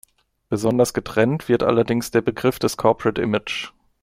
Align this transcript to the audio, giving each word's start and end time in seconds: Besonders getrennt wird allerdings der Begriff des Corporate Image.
Besonders 0.49 0.93
getrennt 0.95 1.47
wird 1.47 1.61
allerdings 1.61 2.09
der 2.09 2.21
Begriff 2.21 2.57
des 2.57 2.75
Corporate 2.75 3.21
Image. 3.21 3.71